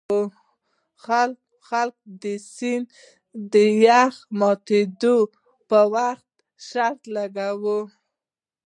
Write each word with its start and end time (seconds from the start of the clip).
خلک 1.73 1.95
د 2.21 2.23
سیند 2.53 2.85
د 3.53 3.53
یخ 3.85 4.13
ماتیدو 4.39 5.17
په 5.69 5.79
وخت 5.93 6.27
شرط 6.67 7.01
لګوي 7.15 7.79